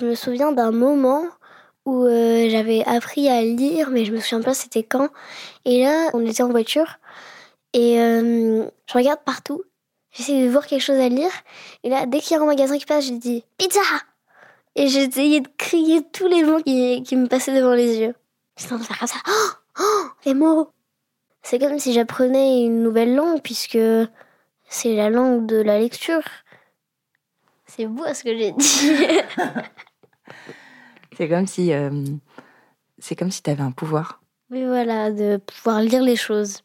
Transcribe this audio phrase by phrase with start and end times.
[0.00, 1.24] Je me souviens d'un moment
[1.88, 5.08] où euh, j'avais appris à lire, mais je me souviens pas c'était quand.
[5.64, 6.98] Et là, on était en voiture
[7.72, 9.62] et euh, je regarde partout.
[10.10, 11.30] J'essaie de voir quelque chose à lire.
[11.84, 13.80] Et là, dès qu'il y a un magasin qui passe, je dis pizza.
[14.76, 18.14] Et j'essayais de crier tous les mots qui, qui me passaient devant les yeux.
[18.58, 19.22] J'étais en train de faire comme ça.
[19.26, 20.68] Oh, oh, les mots.
[21.42, 23.78] C'est comme si j'apprenais une nouvelle langue puisque
[24.68, 26.22] c'est la langue de la lecture.
[27.66, 28.80] C'est beau ce que j'ai dit.
[31.18, 31.90] C'est comme si euh,
[32.98, 34.22] c'est comme si tu avais un pouvoir.
[34.52, 36.62] Oui, voilà, de pouvoir lire les choses.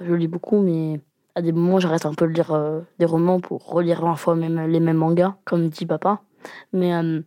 [0.00, 1.00] Je lis beaucoup, mais
[1.34, 4.34] à des moments, j'arrête un peu de lire euh, des romans pour relire 20 fois
[4.34, 6.20] même les mêmes mangas, comme dit papa.
[6.74, 7.22] Mais euh,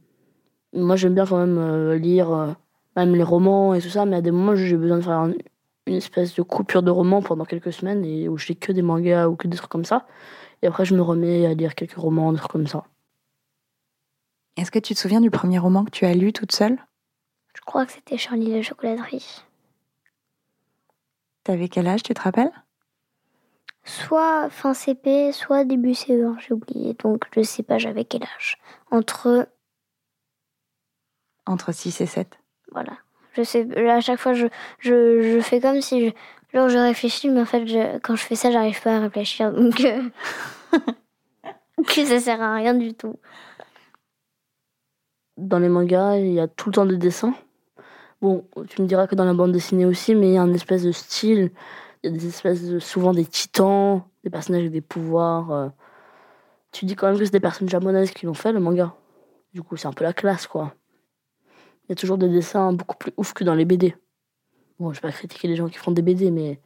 [0.74, 2.56] moi, j'aime bien quand même lire
[2.96, 5.28] même les romans et tout ça, mais à des moments, j'ai besoin de faire
[5.88, 8.84] une espèce de coupure de roman pendant quelques semaines et où je lis que des
[8.84, 10.06] mangas ou que des trucs comme ça.
[10.62, 12.84] Et après, je me remets à lire quelques romans, des trucs comme ça.
[14.60, 16.78] Est-ce que tu te souviens du premier roman que tu as lu toute seule?
[17.56, 19.42] Je crois que c'était Charlie la chocolaterie.
[21.46, 22.52] T'avais quel âge, tu te rappelles?
[23.86, 26.94] Soit fin CP, soit début CE1, j'ai oublié.
[26.96, 28.58] Donc je sais pas, j'avais quel âge.
[28.92, 29.48] Entre.
[31.46, 32.38] Entre 6 et 7.
[32.74, 32.98] Voilà.
[33.38, 34.48] Je sais, à chaque fois, je,
[34.80, 36.08] je, je fais comme si.
[36.08, 36.12] Je,
[36.54, 37.64] genre, je réfléchis, mais en fait,
[38.04, 39.54] quand je fais ça, j'arrive pas à réfléchir.
[39.54, 39.80] Donc.
[39.80, 40.04] Euh,
[41.88, 43.16] que ça sert à rien du tout
[45.40, 47.34] dans les mangas, il y a tout le temps des dessins.
[48.22, 50.54] Bon, tu me diras que dans la bande dessinée aussi, mais il y a un
[50.54, 51.52] espèce de style.
[52.04, 55.52] Il y a des espèces souvent des titans, des personnages avec des pouvoirs.
[55.52, 55.70] Euh.
[56.72, 58.94] Tu dis quand même que c'est des personnes japonaises qui l'ont fait, le manga.
[59.54, 60.74] Du coup, c'est un peu la classe, quoi.
[61.84, 63.96] Il y a toujours des dessins beaucoup plus ouf que dans les BD.
[64.80, 66.62] Bon, je vais pas critiquer les gens qui font des BD, mais.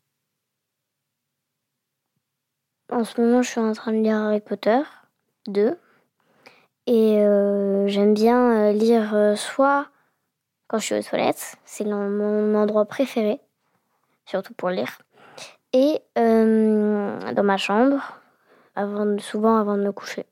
[2.91, 4.81] En ce moment, je suis en train de lire Harry Potter
[5.47, 5.77] 2.
[6.85, 9.87] Et euh, j'aime bien euh, lire euh, soit
[10.67, 13.39] quand je suis aux toilettes, c'est mon endroit préféré,
[14.25, 14.99] surtout pour lire,
[15.71, 18.19] et dans ma chambre,
[19.19, 20.25] souvent avant de me coucher.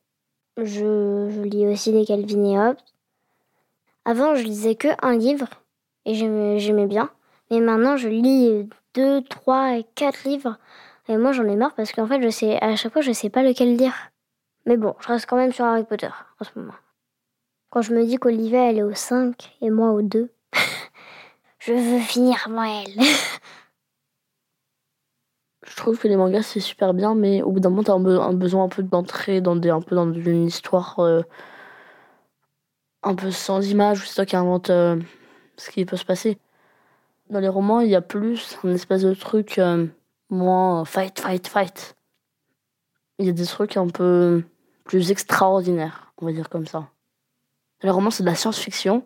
[0.56, 2.76] Je, lis aussi des Calvin et Hobbes.
[4.04, 5.48] Avant, je lisais que un livre
[6.04, 7.10] et j'aimais bien.
[7.50, 10.58] Mais maintenant, je lis deux, trois et quatre livres.
[11.08, 13.30] Et moi, j'en ai marre parce qu'en fait, je sais, à chaque fois, je sais
[13.30, 14.11] pas lequel lire.
[14.66, 16.74] Mais bon, je reste quand même sur Harry Potter en ce moment.
[17.70, 20.30] Quand je me dis qu'Olivia elle est au 5 et moi au 2,
[21.58, 23.02] je veux finir avant elle.
[25.64, 28.32] je trouve que les mangas c'est super bien, mais au bout d'un moment t'as un,
[28.34, 31.22] besoin un peu d'entrer dans un peu dans une histoire euh,
[33.02, 35.00] un peu sans image, c'est toi qui invente euh,
[35.56, 36.38] ce qui peut se passer.
[37.30, 39.86] Dans les romans, il y a plus un espèce de truc euh,
[40.30, 41.96] moins fight, fight, fight.
[43.18, 44.42] Il y a des trucs un peu
[44.84, 46.88] plus extraordinaire, on va dire comme ça.
[47.82, 49.04] Les romans, c'est de la science-fiction.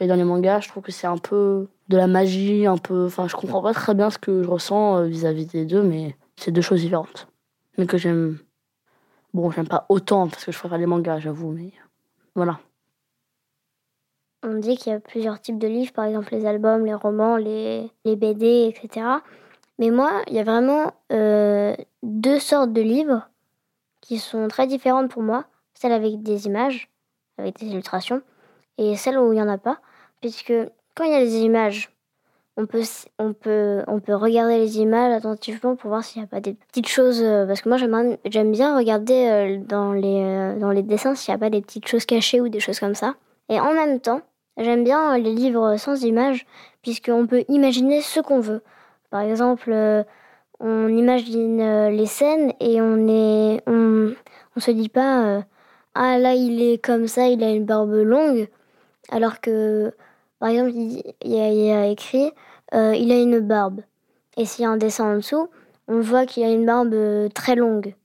[0.00, 3.06] Et dans les mangas, je trouve que c'est un peu de la magie, un peu.
[3.06, 6.16] Enfin, je comprends pas très bien ce que je ressens euh, vis-à-vis des deux, mais
[6.36, 7.28] c'est deux choses différentes.
[7.78, 8.38] Mais que j'aime.
[9.34, 11.72] Bon, j'aime pas autant parce que je préfère les mangas, j'avoue, mais
[12.34, 12.58] voilà.
[14.42, 17.36] On dit qu'il y a plusieurs types de livres, par exemple les albums, les romans,
[17.36, 19.06] les, les BD, etc.
[19.78, 23.28] Mais moi, il y a vraiment euh, deux sortes de livres
[24.02, 25.46] qui sont très différentes pour moi.
[25.72, 26.90] Celle avec des images,
[27.38, 28.20] avec des illustrations,
[28.76, 29.78] et celle où il n'y en a pas.
[30.20, 30.52] Puisque
[30.94, 31.90] quand il y a des images,
[32.56, 32.82] on peut,
[33.18, 36.54] on peut, on peut regarder les images attentivement pour voir s'il n'y a pas des
[36.54, 37.22] petites choses.
[37.22, 41.32] Euh, parce que moi, j'aime bien regarder euh, dans les, euh, dans les dessins s'il
[41.32, 43.14] n'y a pas des petites choses cachées ou des choses comme ça.
[43.48, 44.20] Et en même temps,
[44.58, 46.46] j'aime bien les livres sans images,
[46.82, 48.62] puisqu'on peut imaginer ce qu'on veut.
[49.10, 49.72] Par exemple,
[50.62, 54.14] on imagine euh, les scènes et on est on,
[54.56, 55.42] on se dit pas euh,
[55.94, 58.48] ah là il est comme ça il a une barbe longue.
[59.10, 59.92] Alors que
[60.38, 62.30] par exemple il, y, a, écrit
[62.74, 63.80] euh, il a une barbe.
[64.36, 65.48] Et s'il y a un dessin en dessous
[65.88, 66.94] on voit qu'il a une barbe
[67.34, 67.96] très longue.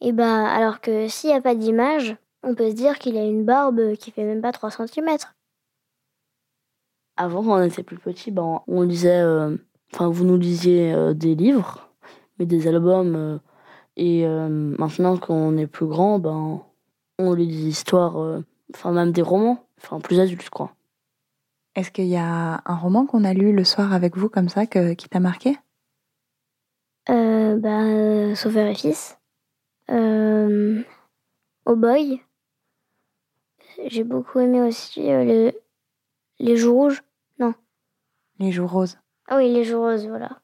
[0.00, 3.24] Et ben alors que s'il n'y a pas d'image on peut se dire qu'il a
[3.24, 5.16] une barbe qui fait même pas 3 cm
[7.16, 9.24] avant quand on était plus petit ben on lisait
[9.92, 11.85] enfin vous nous lisiez des livres
[12.38, 13.14] mais des albums.
[13.14, 13.38] Euh,
[13.96, 16.62] et euh, maintenant qu'on est plus grand, ben,
[17.18, 18.44] on lit des histoires, euh,
[18.74, 20.72] enfin même des romans, enfin plus adultes, quoi.
[21.74, 24.66] Est-ce qu'il y a un roman qu'on a lu le soir avec vous comme ça
[24.66, 25.58] que, qui t'a marqué?
[27.10, 29.18] Euh, bah, Sauveur et Fils.
[29.90, 30.82] Euh,
[31.66, 32.22] oh Boy.
[33.86, 35.58] J'ai beaucoup aimé aussi euh, les,
[36.38, 37.02] les Joues Rouges.
[37.38, 37.54] Non.
[38.38, 38.98] Les Joues Roses.
[39.28, 40.40] Ah oui, les Joues Roses, voilà.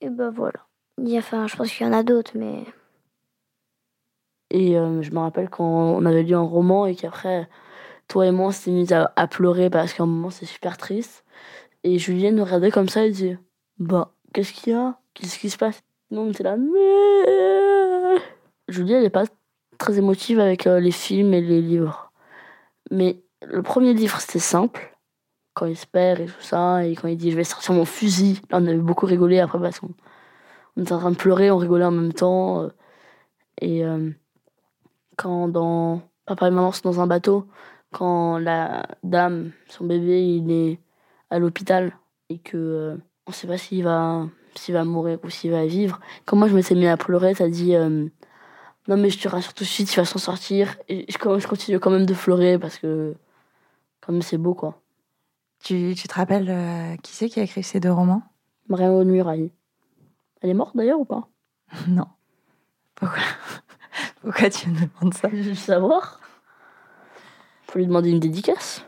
[0.00, 0.66] Et bah voilà.
[0.98, 2.64] Enfin, je pense qu'il y en a d'autres, mais.
[4.50, 7.48] Et euh, je me rappelle quand on avait lu un roman et qu'après,
[8.08, 11.24] toi et moi, on s'est mis à, pleurer parce qu'à un moment, c'est super triste.
[11.84, 13.38] Et Julienne nous regardait comme ça et disait
[13.78, 14.98] Bah, qu'est-ce qu'il y a?
[15.14, 15.82] Qu'est-ce qui se passe?
[16.10, 16.56] Non, on était là.
[16.56, 18.20] Mais...
[18.68, 19.24] Julienne, elle n'est pas
[19.78, 22.12] très émotive avec euh, les films et les livres.
[22.90, 24.95] Mais le premier livre, c'était simple.
[25.56, 27.86] Quand il se perd et tout ça, et quand il dit Je vais sortir mon
[27.86, 28.42] fusil.
[28.50, 29.90] Là, on avait beaucoup rigolé après parce qu'on
[30.76, 32.62] on était en train de pleurer, on rigolait en même temps.
[32.62, 32.70] euh,
[33.62, 34.10] Et euh,
[35.16, 37.46] quand dans Papa et Maman sont dans un bateau,
[37.92, 40.80] quand la dame, son bébé, il est
[41.30, 41.96] à l'hôpital
[42.28, 46.00] et que euh, on sait pas s'il va s'il va mourir ou s'il va vivre.
[46.26, 48.08] Quand moi je m'étais mis à pleurer, t'as dit euh,
[48.88, 50.76] non mais je te rassure tout de suite, il va s'en sortir.
[50.88, 53.14] Et je, je continue quand même de pleurer parce que
[54.08, 54.80] même c'est beau quoi.
[55.66, 58.22] Tu, tu te rappelles euh, qui c'est qui a écrit ces deux romans?
[58.68, 59.50] Marianne Muraille.
[60.40, 61.26] Elle est morte d'ailleurs ou pas?
[61.88, 62.06] Non.
[62.94, 63.18] Pourquoi
[64.22, 65.28] Pourquoi tu me demandes ça?
[65.32, 66.20] Je veux savoir.
[67.64, 68.86] Faut lui demander une dédicace.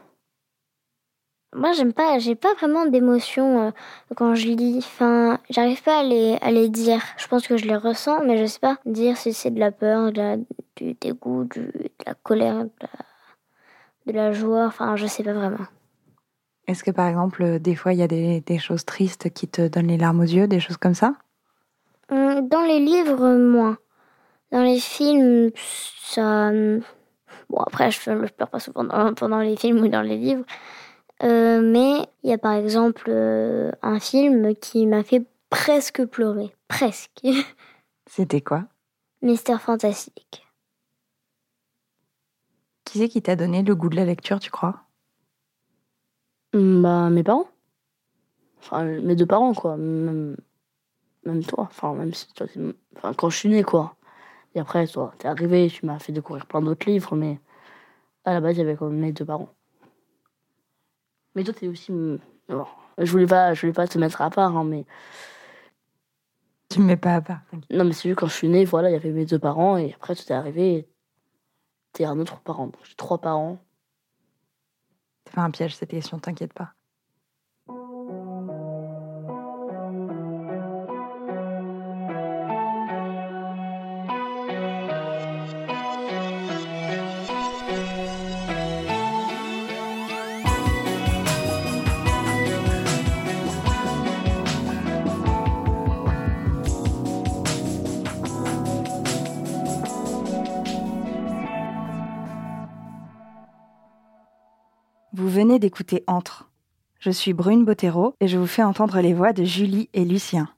[1.52, 3.70] Moi, j'aime pas, j'ai pas vraiment d'émotion euh,
[4.14, 4.78] quand je lis.
[4.78, 7.02] Enfin, j'arrive pas à les, à les dire.
[7.16, 9.72] Je pense que je les ressens, mais je sais pas dire si c'est de la
[9.72, 10.36] peur, de la,
[10.76, 12.88] du dégoût, du, de la colère, de la,
[14.06, 14.66] de la joie.
[14.66, 15.66] Enfin, je sais pas vraiment.
[16.68, 19.48] Est-ce que par exemple, euh, des fois, il y a des, des choses tristes qui
[19.48, 21.14] te donnent les larmes aux yeux, des choses comme ça?
[22.10, 23.78] Hum, Dans les livres, moins.
[24.52, 25.50] Dans les films,
[26.02, 26.48] ça.
[26.48, 26.82] hum,
[27.50, 30.44] Bon, après, je, pleure pas souvent dans- pendant les films ou dans les livres.
[31.24, 36.54] Euh, mais il y a par exemple euh, un film qui m'a fait presque pleurer.
[36.68, 37.22] Presque.
[38.06, 38.64] C'était quoi?
[39.22, 40.46] Mister Fantastique.
[42.84, 44.87] Qui c'est qui t'a donné le goût de la lecture, tu crois?
[46.52, 47.48] Hmm, Bah, mes parents.
[48.60, 49.76] Enfin, mes deux parents, quoi.
[49.76, 50.36] Même,
[51.24, 51.64] même toi.
[51.70, 52.60] Enfin, même si toi, t'es-
[52.96, 53.96] enfin, quand je suis née, quoi.
[54.54, 57.40] Et après, toi, t'es arrivé, tu m'as fait découvrir plein d'autres livres, mais
[58.24, 59.50] à la base, il y avait quand même mes deux parents.
[61.34, 61.92] Mais toi, t'es aussi.
[61.92, 62.66] bon,
[62.98, 64.84] je voulais pas, je voulais pas te mettre à part, hein, mais
[66.70, 67.40] Tu me mets pas à part.
[67.50, 67.70] t'inquiète.
[67.70, 69.76] non, mais c'est juste quand je suis née, voilà, il y avait mes deux parents,
[69.76, 70.88] et après, tu t'es arrivé, et
[71.92, 72.66] t'es un autre parent.
[72.66, 73.58] Donc, j'ai trois parents.
[75.38, 76.74] Un piège cette question, t'inquiète pas.
[105.18, 106.48] Vous venez d'écouter Entre.
[107.00, 110.48] Je suis Brune Bottero et je vous fais entendre les voix de Julie et Lucien.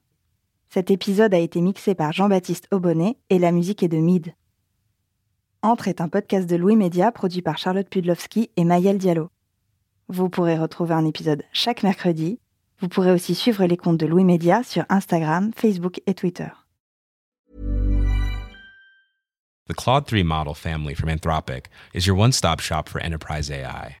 [0.69, 4.35] Cet épisode a été mixé par Jean-Baptiste Aubonnet et la musique est de Mid.
[5.63, 9.31] Entre est un podcast de Louis Média produit par Charlotte Pudlowski et Mayel Diallo.
[10.09, 12.37] Vous pourrez retrouver un épisode chaque mercredi.
[12.81, 16.49] Vous pourrez aussi suivre les comptes de Louis Média sur Instagram, Facebook et Twitter.
[19.67, 21.65] The Claude 3 model family from Anthropic
[21.95, 24.00] is your one stop shop for enterprise AI.